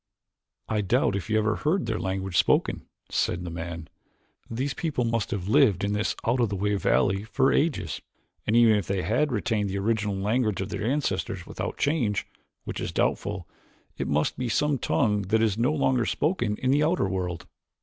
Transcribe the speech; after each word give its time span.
"I 0.67 0.81
doubt 0.81 1.15
if 1.15 1.29
you 1.29 1.37
ever 1.37 1.57
heard 1.57 1.85
their 1.85 1.99
language 1.99 2.35
spoken," 2.35 2.87
said 3.11 3.43
the 3.43 3.51
man. 3.51 3.87
"These 4.49 4.73
people 4.73 5.03
must 5.05 5.29
have 5.29 5.47
lived 5.47 5.83
in 5.83 5.93
this 5.93 6.15
out 6.25 6.39
of 6.39 6.49
the 6.49 6.55
way 6.55 6.73
valley 6.73 7.23
for 7.23 7.53
ages 7.53 8.01
and 8.47 8.55
even 8.55 8.77
if 8.77 8.87
they 8.87 9.03
had 9.03 9.31
retained 9.31 9.69
the 9.69 9.77
original 9.77 10.15
language 10.15 10.59
of 10.59 10.69
their 10.69 10.83
ancestors 10.83 11.45
without 11.45 11.77
change, 11.77 12.25
which 12.63 12.81
is 12.81 12.91
doubtful, 12.91 13.47
it 13.95 14.07
must 14.07 14.39
be 14.39 14.49
some 14.49 14.79
tongue 14.79 15.21
that 15.27 15.43
is 15.43 15.55
no 15.55 15.71
longer 15.71 16.07
spoken 16.07 16.57
in 16.57 16.71
the 16.71 16.83
outer 16.83 17.07
world." 17.07 17.45